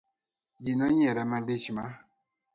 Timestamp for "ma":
1.75-1.85